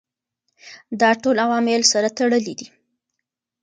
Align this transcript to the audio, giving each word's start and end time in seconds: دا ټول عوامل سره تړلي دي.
دا 1.01 1.09
ټول 1.21 1.35
عوامل 1.45 1.81
سره 1.91 2.07
تړلي 2.17 2.53
دي. 2.59 2.67